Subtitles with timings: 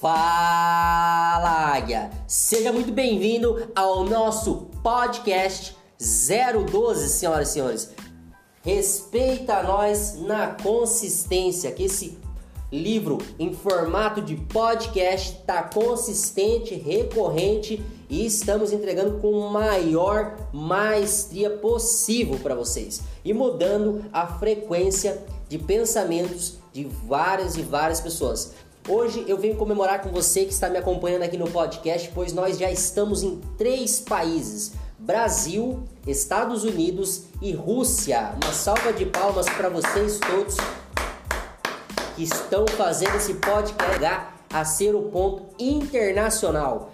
[0.00, 2.08] Fala Águia!
[2.24, 7.90] Seja muito bem-vindo ao nosso podcast 012, senhoras e senhores.
[8.62, 12.16] Respeita nós na consistência, que esse
[12.70, 22.38] livro em formato de podcast está consistente, recorrente e estamos entregando com maior maestria possível
[22.40, 28.52] para vocês e mudando a frequência de pensamentos de várias e várias pessoas.
[28.90, 32.56] Hoje eu venho comemorar com você que está me acompanhando aqui no podcast, pois nós
[32.56, 38.32] já estamos em três países: Brasil, Estados Unidos e Rússia.
[38.42, 40.56] Uma salva de palmas para vocês todos
[42.16, 43.76] que estão fazendo esse podcast
[44.50, 46.90] a ser o ponto internacional.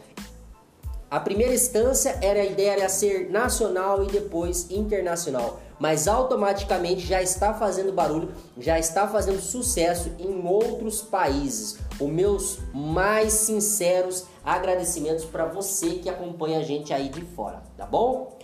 [1.08, 7.22] A primeira instância era a ideia era ser nacional e depois internacional, mas automaticamente já
[7.22, 11.78] está fazendo barulho, já está fazendo sucesso em outros países.
[12.00, 17.86] Os meus mais sinceros agradecimentos para você que acompanha a gente aí de fora, tá
[17.86, 18.38] bom?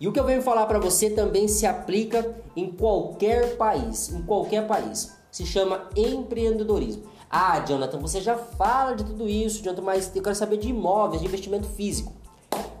[0.00, 4.22] E o que eu venho falar para você também se aplica em qualquer país, em
[4.22, 5.12] qualquer país.
[5.30, 7.04] Se chama empreendedorismo.
[7.30, 11.22] Ah, Jonathan, você já fala de tudo isso, Jonathan, mas eu quero saber de imóveis,
[11.22, 12.12] de investimento físico.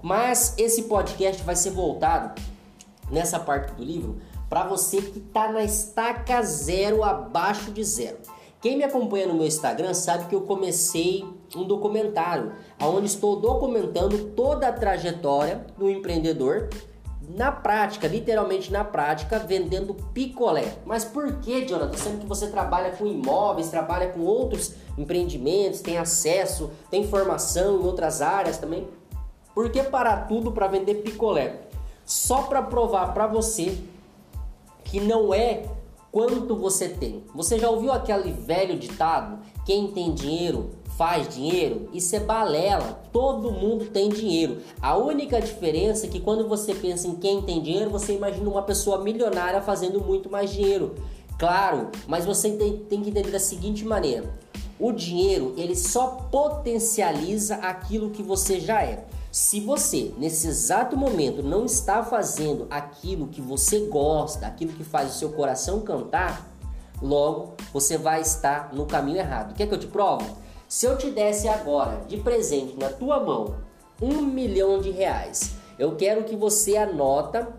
[0.02, 2.42] Mas esse podcast vai ser voltado
[3.12, 4.16] nessa parte do livro
[4.48, 8.18] para você que está na estaca zero, abaixo de zero.
[8.60, 11.24] Quem me acompanha no meu Instagram sabe que eu comecei
[11.56, 16.68] um documentário onde estou documentando toda a trajetória do empreendedor
[17.28, 20.74] na prática, literalmente na prática, vendendo picolé.
[20.84, 21.96] Mas por que, Jonathan?
[21.96, 27.84] Sendo que você trabalha com imóveis, trabalha com outros empreendimentos, tem acesso, tem formação em
[27.84, 28.86] outras áreas também.
[29.54, 31.71] Por que parar tudo para vender picolé?
[32.04, 33.78] Só para provar para você
[34.84, 35.64] que não é
[36.12, 37.24] quanto você tem.
[37.34, 39.38] Você já ouviu aquele velho ditado?
[39.64, 41.88] Quem tem dinheiro faz dinheiro?
[41.92, 43.02] Isso é balela.
[43.10, 44.58] Todo mundo tem dinheiro.
[44.80, 48.62] A única diferença é que quando você pensa em quem tem dinheiro, você imagina uma
[48.62, 50.94] pessoa milionária fazendo muito mais dinheiro.
[51.38, 54.30] Claro, mas você tem, tem que entender da seguinte maneira:
[54.78, 59.04] o dinheiro ele só potencializa aquilo que você já é.
[59.32, 65.16] Se você, nesse exato momento, não está fazendo aquilo que você gosta, aquilo que faz
[65.16, 66.54] o seu coração cantar,
[67.00, 69.54] logo você vai estar no caminho errado.
[69.54, 70.26] Quer que eu te prove?
[70.68, 73.56] Se eu te desse agora de presente na tua mão
[74.02, 77.56] um milhão de reais, eu quero que você anota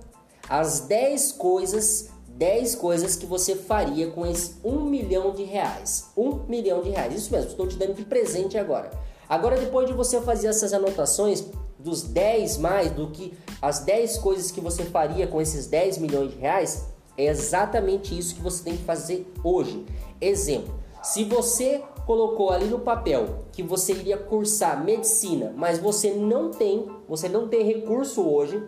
[0.47, 6.11] as 10 coisas 10 coisas que você faria com esse 1 milhão de reais.
[6.17, 7.13] 1 milhão de reais.
[7.15, 8.91] Isso mesmo, estou te dando de presente agora.
[9.27, 11.45] Agora, depois de você fazer essas anotações
[11.79, 16.31] dos 10 mais do que as 10 coisas que você faria com esses 10 milhões
[16.31, 16.85] de reais,
[17.17, 19.85] é exatamente isso que você tem que fazer hoje.
[20.19, 26.51] Exemplo: se você colocou ali no papel que você iria cursar medicina, mas você não
[26.51, 28.61] tem, você não tem recurso hoje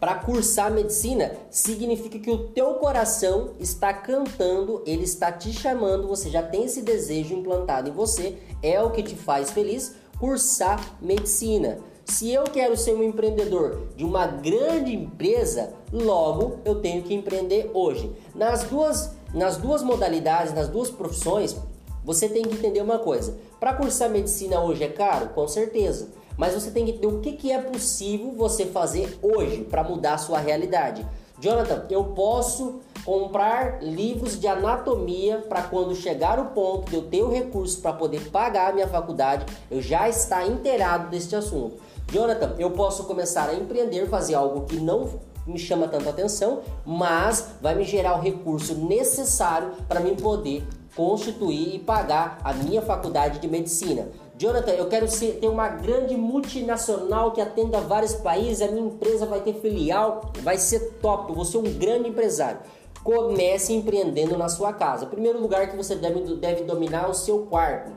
[0.00, 6.28] para cursar medicina, significa que o teu coração está cantando, ele está te chamando, você
[6.28, 11.78] já tem esse desejo implantado em você, é o que te faz feliz cursar medicina.
[12.04, 17.70] Se eu quero ser um empreendedor de uma grande empresa, logo eu tenho que empreender
[17.72, 18.12] hoje.
[18.34, 21.56] Nas duas, nas duas modalidades, nas duas profissões,
[22.04, 23.38] você tem que entender uma coisa.
[23.58, 25.30] Para cursar medicina hoje é caro?
[25.30, 26.08] Com certeza.
[26.36, 30.14] Mas você tem que entender o que, que é possível você fazer hoje para mudar
[30.14, 31.06] a sua realidade.
[31.38, 37.22] Jonathan, eu posso comprar livros de anatomia para quando chegar o ponto de eu ter
[37.22, 41.76] o recurso para poder pagar a minha faculdade, eu já estar inteirado deste assunto.
[42.10, 47.48] Jonathan, eu posso começar a empreender, fazer algo que não me chama tanto atenção, mas
[47.60, 50.66] vai me gerar o recurso necessário para mim poder
[50.96, 54.08] constituir e pagar a minha faculdade de medicina.
[54.36, 59.26] Jonathan, eu quero ser, ter uma grande multinacional que atenda vários países, a minha empresa
[59.26, 62.58] vai ter filial, vai ser top, eu vou ser um grande empresário.
[63.04, 65.06] Comece empreendendo na sua casa.
[65.06, 67.92] Primeiro lugar que você deve, deve dominar é o seu quarto.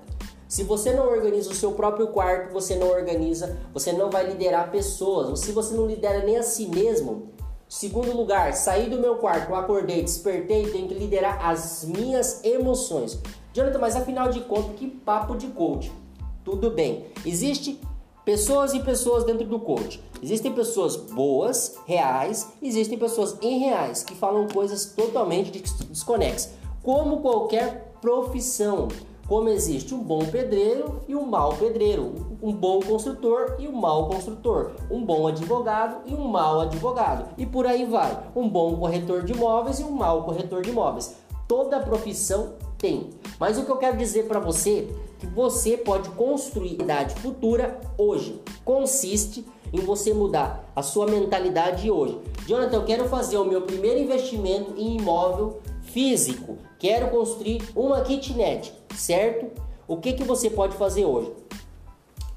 [0.47, 4.69] Se você não organiza o seu próprio quarto, você não organiza, você não vai liderar
[4.69, 5.39] pessoas.
[5.39, 7.35] Se você não lidera nem a si mesmo,
[7.69, 13.19] Segundo lugar, saí do meu quarto, acordei, despertei, tenho que liderar as minhas emoções.
[13.51, 15.91] Jonathan, mas afinal de contas, que papo de coach?
[16.47, 17.03] Tudo bem.
[17.25, 17.77] Existe
[18.23, 20.01] pessoas e pessoas dentro do coach.
[20.23, 28.87] Existem pessoas boas, reais, existem pessoas irreais que falam coisas totalmente desconexas, como qualquer profissão.
[29.27, 34.07] Como existe um bom pedreiro e um mau pedreiro, um bom construtor e um mau
[34.07, 38.23] construtor, um bom advogado e um mau advogado, e por aí vai.
[38.33, 41.13] Um bom corretor de imóveis e um mau corretor de imóveis.
[41.45, 43.09] Toda profissão Tem.
[43.39, 44.87] Mas o que eu quero dizer para você
[45.19, 48.39] que você pode construir idade futura hoje.
[48.63, 52.19] Consiste em você mudar a sua mentalidade hoje.
[52.45, 56.57] Jonathan, eu quero fazer o meu primeiro investimento em imóvel físico.
[56.79, 59.61] Quero construir uma kitnet, certo?
[59.87, 61.31] O que, que você pode fazer hoje?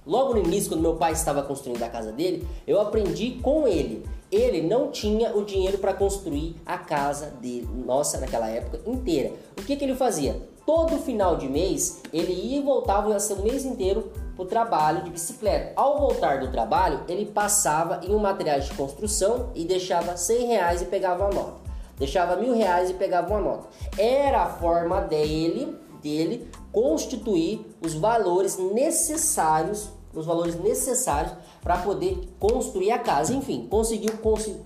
[0.06, 4.04] Logo no início, quando meu pai estava construindo a casa dele, eu aprendi com ele.
[4.30, 9.32] Ele não tinha o dinheiro para construir a casa dele, nossa, naquela época inteira.
[9.58, 10.40] O que, que ele fazia?
[10.64, 15.10] Todo final de mês, ele ia e voltava o mês inteiro para o trabalho de
[15.10, 15.72] bicicleta.
[15.74, 20.82] Ao voltar do trabalho, ele passava em um material de construção e deixava 100 reais
[20.82, 21.60] e pegava uma nota.
[21.98, 23.68] Deixava mil reais e pegava uma nota.
[23.98, 32.90] Era a forma dele dele constituir os valores necessários, os valores necessários para poder construir
[32.90, 33.34] a casa.
[33.34, 34.12] Enfim, conseguiu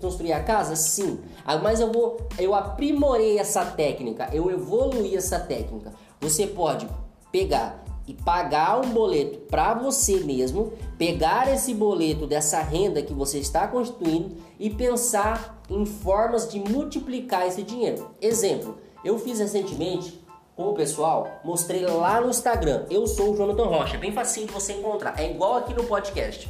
[0.01, 0.77] construir a casa?
[0.77, 1.21] Sim.
[1.45, 5.93] Ah, mas eu vou, eu aprimorei essa técnica, eu evoluí essa técnica.
[6.21, 6.89] Você pode
[7.31, 13.39] pegar e pagar um boleto para você mesmo, pegar esse boleto dessa renda que você
[13.39, 18.11] está constituindo e pensar em formas de multiplicar esse dinheiro.
[18.21, 20.24] Exemplo, eu fiz recentemente
[20.57, 22.85] com o pessoal, mostrei lá no Instagram.
[22.89, 25.19] Eu sou o Jonathan Rocha, bem facinho de você encontrar.
[25.19, 26.49] É igual aqui no podcast.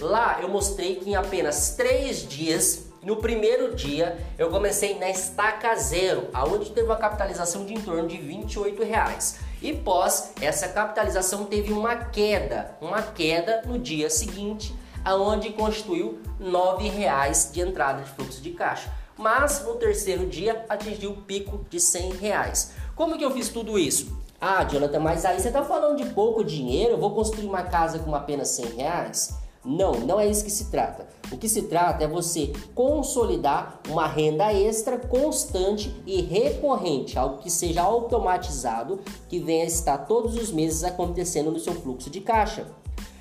[0.00, 5.74] Lá eu mostrei que em apenas três dias, no primeiro dia, eu comecei na estaca
[5.76, 9.38] zero, aonde teve uma capitalização de em torno de 28 reais.
[9.62, 14.74] E pós essa capitalização teve uma queda, uma queda no dia seguinte,
[15.04, 18.92] aonde constituiu 9 reais de entrada de fluxo de caixa.
[19.16, 22.72] Mas no terceiro dia atingiu o pico de 100 reais.
[22.98, 24.18] Como que eu fiz tudo isso?
[24.40, 28.00] Ah, Jonathan, mas aí você está falando de pouco dinheiro, eu vou construir uma casa
[28.00, 29.38] com apenas 100 reais?
[29.64, 31.06] Não, não é isso que se trata.
[31.30, 37.48] O que se trata é você consolidar uma renda extra constante e recorrente, algo que
[37.48, 38.98] seja automatizado,
[39.28, 42.66] que venha estar todos os meses acontecendo no seu fluxo de caixa.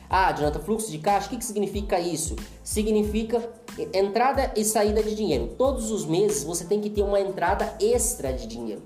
[0.09, 2.35] Ah, Jonathan, fluxo de caixa, o que, que significa isso?
[2.63, 3.47] Significa
[3.94, 5.53] entrada e saída de dinheiro.
[5.56, 8.81] Todos os meses você tem que ter uma entrada extra de dinheiro.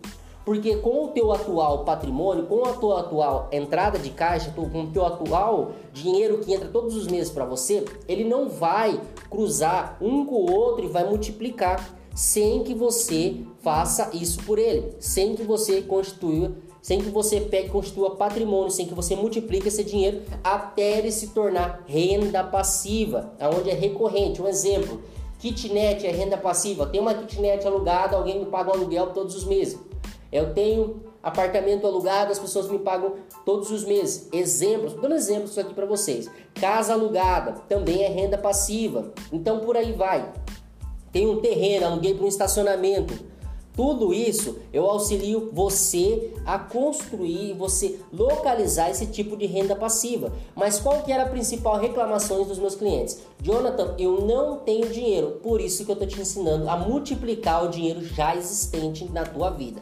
[0.52, 4.88] Porque com o teu atual patrimônio, com a tua atual entrada de caixa, com o
[4.88, 9.00] teu atual dinheiro que entra todos os meses para você, ele não vai
[9.30, 14.94] cruzar um com o outro e vai multiplicar sem que você faça isso por ele,
[15.00, 16.52] sem que você constitua,
[16.82, 21.28] sem que você pegue constitua patrimônio, sem que você multiplique esse dinheiro até ele se
[21.28, 24.42] tornar renda passiva, aonde é recorrente.
[24.42, 25.02] Um exemplo,
[25.40, 26.88] kitnet é renda passiva.
[26.88, 29.80] Tem uma kitnet alugada, alguém me paga um aluguel todos os meses.
[30.32, 34.30] Eu tenho apartamento alugado, as pessoas me pagam todos os meses.
[34.32, 36.30] Exemplos, dando exemplos aqui para vocês.
[36.56, 39.12] Casa alugada também é renda passiva.
[39.32, 40.32] Então por aí vai.
[41.12, 43.32] Tem um terreno, aluguei para um estacionamento.
[43.74, 50.32] Tudo isso eu auxilio você a construir, você localizar esse tipo de renda passiva.
[50.54, 53.20] Mas qual que era a principal reclamação dos meus clientes?
[53.42, 57.70] Jonathan, eu não tenho dinheiro, por isso que eu estou te ensinando a multiplicar o
[57.70, 59.82] dinheiro já existente na tua vida.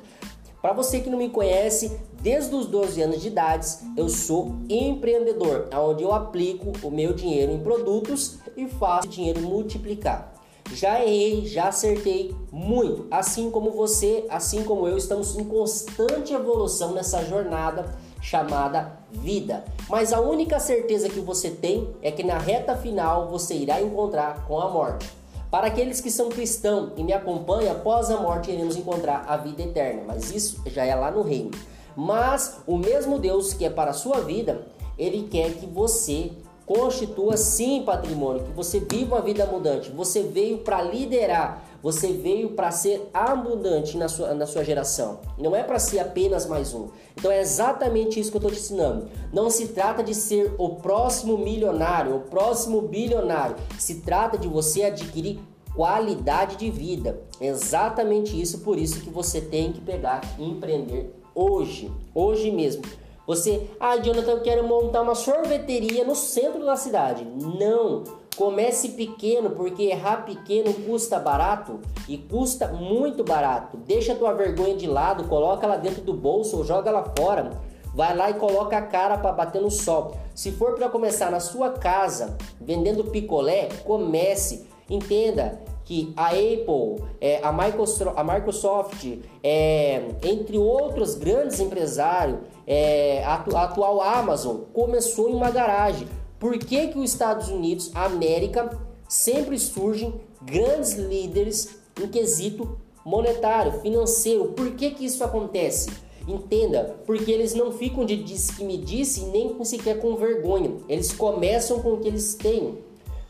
[0.62, 3.66] Para você que não me conhece, desde os 12 anos de idade,
[3.96, 9.42] eu sou empreendedor, onde eu aplico o meu dinheiro em produtos e faço o dinheiro
[9.42, 10.34] multiplicar.
[10.74, 16.92] Já errei, já acertei muito, assim como você, assim como eu, estamos em constante evolução
[16.92, 17.86] nessa jornada
[18.22, 19.64] chamada vida.
[19.90, 24.46] Mas a única certeza que você tem é que na reta final você irá encontrar
[24.46, 25.19] com a morte.
[25.52, 29.64] Para aqueles que são cristãos e me acompanham, após a morte iremos encontrar a vida
[29.64, 31.52] eterna, mas isso já é lá no reino.
[31.96, 36.32] Mas o mesmo Deus que é para a sua vida, ele quer que você
[36.68, 39.90] constitua sim patrimônio, que você viva uma vida abundante.
[39.90, 45.20] Você veio para liderar, você veio para ser abundante na sua, na sua geração.
[45.38, 46.90] Não é para ser apenas mais um.
[47.16, 49.08] Então é exatamente isso que eu estou te ensinando.
[49.32, 53.56] Não se trata de ser o próximo milionário, o próximo bilionário.
[53.78, 55.40] Se trata de você adquirir
[55.76, 57.22] qualidade de vida.
[57.40, 62.84] É exatamente isso, por isso que você tem que pegar e empreender hoje, hoje mesmo.
[63.26, 67.24] Você, ah, Jonathan, eu quero montar uma sorveteria no centro da cidade.
[67.24, 68.04] Não!
[68.40, 73.76] Comece pequeno, porque errar pequeno custa barato e custa muito barato.
[73.76, 77.50] Deixa tua vergonha de lado, coloca ela dentro do bolso ou joga ela fora.
[77.94, 80.14] Vai lá e coloca a cara para bater no sol.
[80.34, 84.66] Se for para começar na sua casa vendendo picolé, comece.
[84.90, 89.06] Entenda, que a Apple, é, a, Microsoft, a Microsoft
[89.44, 96.08] é, entre outros grandes empresários, é, a, atual Amazon, começou em uma garagem.
[96.40, 98.70] Por que, que os Estados Unidos, a América,
[99.08, 104.46] sempre surgem grandes líderes em quesito monetário, financeiro?
[104.54, 105.90] Por que, que isso acontece?
[106.28, 110.72] Entenda, porque eles não ficam de disse que me disse nem sequer com vergonha.
[110.88, 112.78] Eles começam com o que eles têm.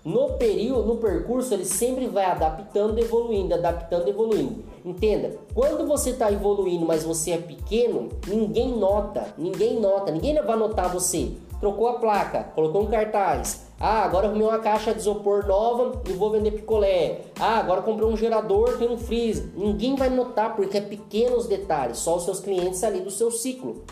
[0.04, 4.64] No período, no percurso, ele sempre vai adaptando, evoluindo, adaptando, evoluindo.
[4.86, 10.58] Entenda, quando você está evoluindo, mas você é pequeno, ninguém nota, ninguém nota, ninguém vai
[10.58, 11.32] notar você.
[11.60, 16.12] Trocou a placa, colocou um cartaz, ah, agora arrumei uma caixa de isopor nova e
[16.12, 17.22] vou vender picolé.
[17.40, 19.50] Ah, agora comprei um gerador, tem um freezer.
[19.56, 23.86] Ninguém vai notar porque é pequenos detalhes, só os seus clientes ali do seu ciclo.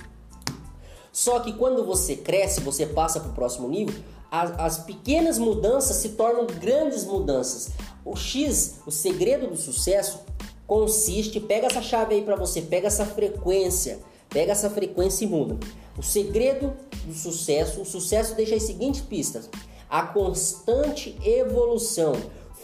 [1.09, 3.95] Só que quando você cresce, você passa para o próximo nível,
[4.29, 7.71] as, as, pequenas mudanças se tornam grandes mudanças.
[8.03, 10.19] O X, o segredo do sucesso,
[10.67, 15.57] consiste, pega essa chave aí para você, pega essa frequência, pega essa frequência e muda.
[15.97, 16.73] O segredo
[17.07, 19.49] do sucesso, o sucesso deixa as seguintes pistas
[19.89, 22.13] a constante evolução.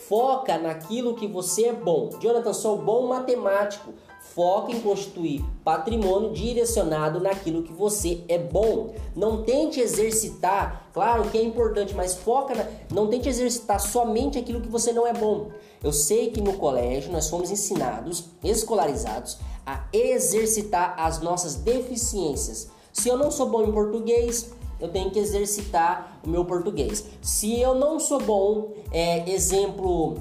[0.07, 2.09] Foca naquilo que você é bom.
[2.19, 3.93] Jonathan, sou bom matemático.
[4.35, 8.93] Foca em constituir patrimônio direcionado naquilo que você é bom.
[9.15, 14.61] Não tente exercitar, claro que é importante, mas foca na, não tente exercitar somente aquilo
[14.61, 15.51] que você não é bom.
[15.83, 22.69] Eu sei que no colégio nós fomos ensinados, escolarizados, a exercitar as nossas deficiências.
[22.93, 27.05] Se eu não sou bom em português, eu tenho que exercitar o meu português.
[27.21, 30.19] Se eu não sou bom, é, exemplo,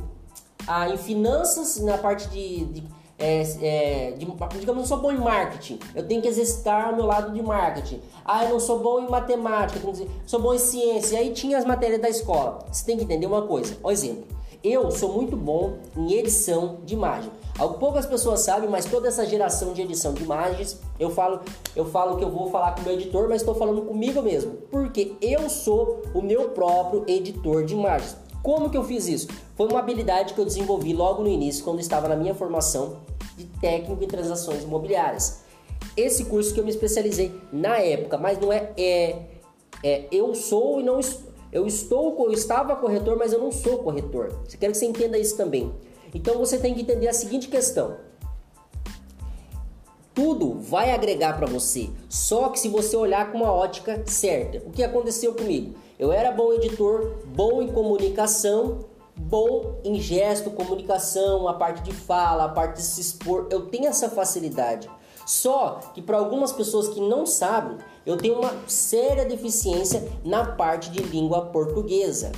[0.67, 2.85] ah, em finanças, na parte de, de,
[3.19, 6.97] é, é, de, digamos, eu não sou bom em marketing, eu tenho que exercitar o
[6.97, 8.01] meu lado de marketing.
[8.25, 11.19] Ah, eu não sou bom em matemática, eu dizer, sou bom em ciência.
[11.19, 12.65] Aí tinha as matérias da escola.
[12.71, 13.75] Você tem que entender uma coisa.
[13.75, 14.25] Por exemplo,
[14.63, 17.31] eu sou muito bom em edição de imagem.
[17.79, 21.41] Poucas pessoas sabem, mas toda essa geração de edição de imagens, eu falo,
[21.75, 24.53] eu falo que eu vou falar com o meu editor, mas estou falando comigo mesmo,
[24.71, 28.17] porque eu sou o meu próprio editor de imagens.
[28.43, 29.29] Como que eu fiz isso?
[29.57, 32.97] Foi uma habilidade que eu desenvolvi logo no início, quando estava na minha formação
[33.37, 35.43] de técnico em transações imobiliárias.
[35.97, 39.19] Esse curso que eu me especializei na época, mas não é, é,
[39.85, 41.01] é eu sou e não
[41.53, 44.33] eu estou, eu estava corretor, mas eu não sou corretor.
[44.45, 45.73] Você quer que você entenda isso também.
[46.15, 47.99] Então você tem que entender a seguinte questão:
[50.15, 54.67] tudo vai agregar para você, só que se você olhar com uma ótica certa.
[54.67, 55.75] O que aconteceu comigo?
[55.99, 62.45] Eu era bom editor, bom em comunicação, bom em gesto, comunicação, a parte de fala,
[62.45, 63.47] a parte de se expor.
[63.51, 64.91] Eu tenho essa facilidade.
[65.27, 70.91] Só que para algumas pessoas que não sabem, eu tenho uma séria deficiência na parte
[70.91, 72.33] de língua portuguesa.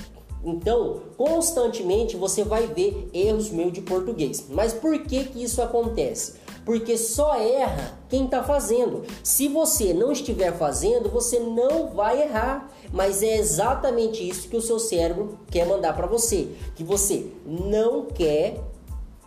[0.44, 4.46] Então, constantemente você vai ver erros meus de português.
[4.50, 6.34] Mas por que que isso acontece?
[6.66, 9.02] Porque só erra quem está fazendo.
[9.22, 12.70] Se você não estiver fazendo, você não vai errar.
[12.92, 18.04] Mas é exatamente isso que o seu cérebro quer mandar para você, que você não
[18.04, 18.60] quer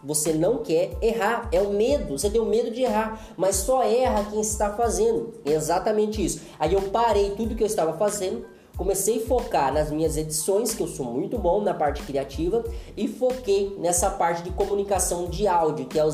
[0.03, 3.83] você não quer errar, é o medo, você tem o medo de errar, mas só
[3.83, 5.33] erra quem está fazendo.
[5.45, 6.41] É exatamente isso.
[6.59, 8.45] Aí eu parei tudo que eu estava fazendo,
[8.77, 12.63] comecei a focar nas minhas edições, que eu sou muito bom na parte criativa,
[12.95, 16.05] e foquei nessa parte de comunicação de áudio, que é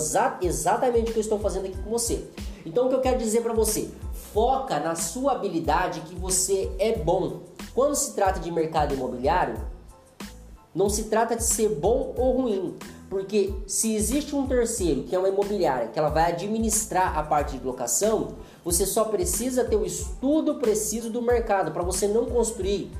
[0.41, 2.23] exatamente o que eu estou fazendo aqui com você.
[2.65, 3.89] Então o que eu quero dizer para você,
[4.33, 7.41] foca na sua habilidade que você é bom.
[7.75, 9.55] Quando se trata de mercado imobiliário,
[10.73, 12.75] não se trata de ser bom ou ruim,
[13.13, 17.59] porque se existe um terceiro, que é uma imobiliária, que ela vai administrar a parte
[17.59, 18.29] de locação,
[18.65, 22.91] você só precisa ter o estudo preciso do mercado para você não construir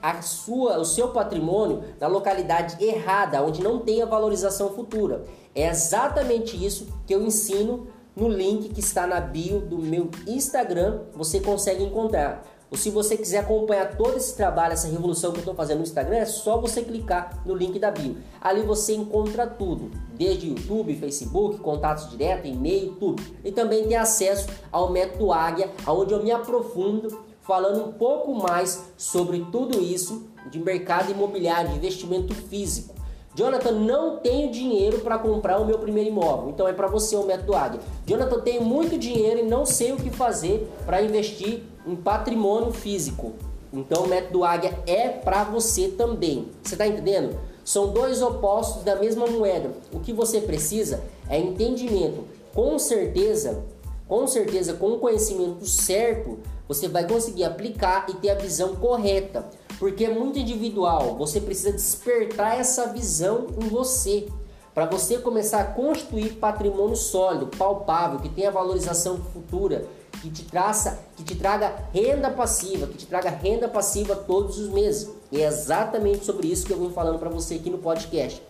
[0.00, 5.24] a sua, o seu patrimônio na localidade errada, onde não tem a valorização futura.
[5.52, 11.00] É exatamente isso que eu ensino no link que está na bio do meu Instagram,
[11.12, 12.44] você consegue encontrar.
[12.70, 15.84] Ou se você quiser acompanhar todo esse trabalho, essa revolução que eu estou fazendo no
[15.84, 18.18] Instagram, é só você clicar no link da bio.
[18.40, 23.22] Ali você encontra tudo, desde YouTube, Facebook, contatos diretos, e-mail, tudo.
[23.42, 28.84] E também tem acesso ao método Águia, onde eu me aprofundo falando um pouco mais
[28.98, 32.97] sobre tudo isso de mercado imobiliário, de investimento físico.
[33.38, 36.50] Jonathan, não tenho dinheiro para comprar o meu primeiro imóvel.
[36.50, 37.78] Então é para você o método Águia.
[38.04, 43.34] Jonathan, tenho muito dinheiro e não sei o que fazer para investir em patrimônio físico.
[43.72, 46.48] Então o método Águia é para você também.
[46.64, 47.38] Você está entendendo?
[47.64, 49.70] São dois opostos da mesma moeda.
[49.92, 52.24] O que você precisa é entendimento.
[52.52, 53.62] Com certeza,
[54.08, 59.46] com certeza, com o conhecimento certo, você vai conseguir aplicar e ter a visão correta
[59.78, 61.16] porque é muito individual.
[61.16, 64.28] Você precisa despertar essa visão em você
[64.74, 69.86] para você começar a construir patrimônio sólido, palpável, que tenha valorização futura,
[70.22, 74.68] que te traça, que te traga renda passiva, que te traga renda passiva todos os
[74.68, 75.10] meses.
[75.32, 78.42] E é exatamente sobre isso que eu vim falando para você aqui no podcast.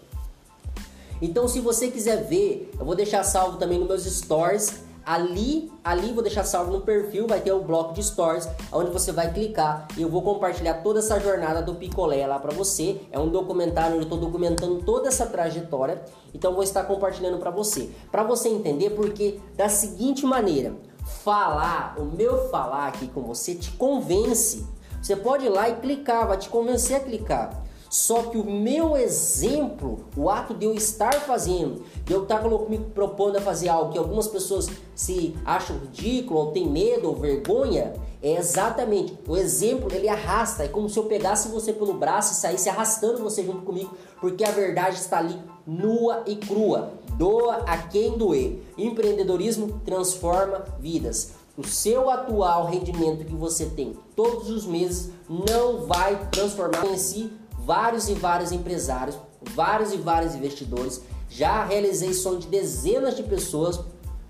[1.20, 6.12] Então, se você quiser ver, eu vou deixar salvo também nos meus stories Ali, ali
[6.12, 9.88] vou deixar salvo no perfil, vai ter o bloco de stories, onde você vai clicar
[9.96, 13.00] e eu vou compartilhar toda essa jornada do picolé lá para você.
[13.10, 17.50] É um documentário onde eu estou documentando toda essa trajetória, então vou estar compartilhando para
[17.50, 20.76] você, para você entender porque da seguinte maneira,
[21.24, 24.66] falar, o meu falar aqui com você te convence.
[25.00, 27.64] Você pode ir lá e clicar, vai te convencer a clicar.
[27.90, 32.78] Só que o meu exemplo, o ato de eu estar fazendo, de eu estar me
[32.78, 37.95] propondo a fazer algo que algumas pessoas se acham ridículo, ou tem medo, ou vergonha,
[38.23, 40.64] é exatamente o exemplo, ele arrasta.
[40.64, 44.45] É como se eu pegasse você pelo braço e saísse arrastando você junto comigo, porque
[44.45, 46.92] a verdade está ali nua e crua.
[47.16, 48.62] Doa a quem doer.
[48.76, 51.33] Empreendedorismo transforma vidas.
[51.57, 57.33] O seu atual rendimento que você tem todos os meses não vai transformar em si
[57.68, 59.18] vários e vários empresários,
[59.54, 61.02] vários e vários investidores.
[61.28, 63.78] Já realizei som de dezenas de pessoas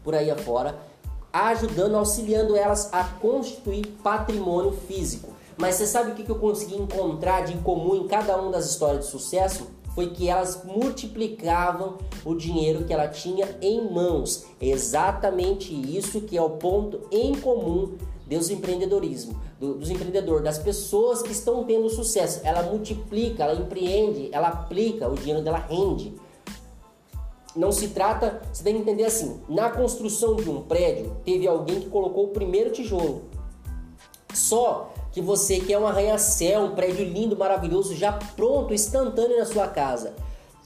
[0.03, 0.77] por aí afora,
[1.33, 5.29] ajudando, auxiliando elas a constituir patrimônio físico.
[5.57, 9.05] Mas você sabe o que eu consegui encontrar de comum em cada uma das histórias
[9.05, 9.69] de sucesso?
[9.95, 14.47] Foi que elas multiplicavam o dinheiro que ela tinha em mãos.
[14.61, 17.97] exatamente isso que é o ponto em comum
[18.29, 22.41] Deus empreendedorismo, do, dos empreendedores, das pessoas que estão tendo sucesso.
[22.45, 26.15] Ela multiplica, ela empreende, ela aplica, o dinheiro dela rende.
[27.57, 31.81] Não se trata, você tem que entender assim, na construção de um prédio, teve alguém
[31.81, 33.23] que colocou o primeiro tijolo.
[34.35, 39.67] Só que você quer um arranha-céu, um prédio lindo, maravilhoso, já pronto, instantâneo na sua
[39.67, 40.13] casa.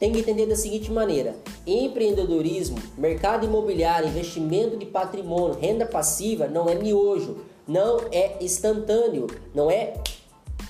[0.00, 6.68] Tem que entender da seguinte maneira: empreendedorismo, mercado imobiliário, investimento de patrimônio, renda passiva não
[6.68, 9.94] é miojo não é instantâneo, não é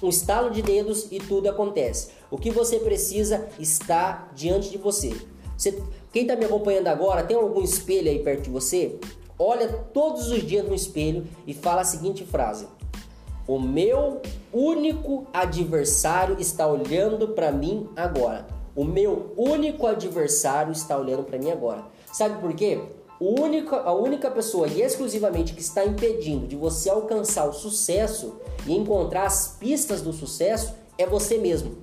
[0.00, 2.10] um estalo de dedos e tudo acontece.
[2.30, 5.12] O que você precisa está diante de você.
[5.58, 5.82] você
[6.12, 9.00] quem está me acompanhando agora, tem algum espelho aí perto de você?
[9.36, 12.68] Olha todos os dias no espelho e fala a seguinte frase:
[13.48, 14.20] O meu
[14.52, 18.46] único adversário está olhando para mim agora.
[18.76, 21.84] O meu único adversário está olhando para mim agora.
[22.12, 22.80] Sabe por quê?
[23.22, 28.34] Única, a única pessoa e exclusivamente que está impedindo de você alcançar o sucesso
[28.66, 31.76] e encontrar as pistas do sucesso é você mesmo.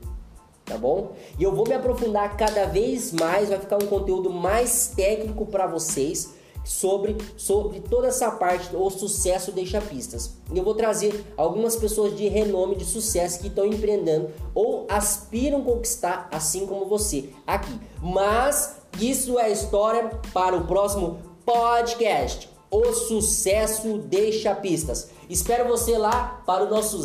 [0.65, 1.13] Tá bom?
[1.39, 5.65] E eu vou me aprofundar cada vez mais, vai ficar um conteúdo mais técnico para
[5.65, 10.37] vocês sobre, sobre toda essa parte, o sucesso deixa pistas.
[10.53, 15.63] E eu vou trazer algumas pessoas de renome, de sucesso que estão empreendendo ou aspiram
[15.63, 17.73] conquistar assim como você aqui.
[18.01, 22.47] Mas isso é história para o próximo podcast.
[22.69, 25.09] O sucesso deixa pistas.
[25.27, 26.99] Espero você lá para o nosso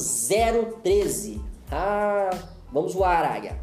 [0.82, 1.40] 013.
[1.72, 2.28] Ah,
[2.70, 3.58] vamos voar, águia.